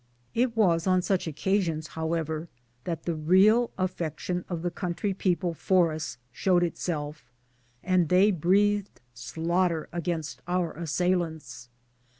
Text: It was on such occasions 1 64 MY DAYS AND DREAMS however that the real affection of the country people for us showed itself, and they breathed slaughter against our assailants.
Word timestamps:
It 0.33 0.57
was 0.57 0.87
on 0.87 1.03
such 1.03 1.27
occasions 1.27 1.87
1 1.95 2.09
64 2.09 2.09
MY 2.09 2.09
DAYS 2.09 2.17
AND 2.17 2.25
DREAMS 2.25 2.27
however 2.27 2.49
that 2.85 3.03
the 3.03 3.13
real 3.15 3.71
affection 3.77 4.45
of 4.49 4.61
the 4.63 4.71
country 4.71 5.13
people 5.13 5.53
for 5.53 5.91
us 5.91 6.17
showed 6.31 6.63
itself, 6.63 7.31
and 7.83 8.09
they 8.09 8.31
breathed 8.31 8.99
slaughter 9.13 9.89
against 9.93 10.41
our 10.47 10.71
assailants. 10.73 11.69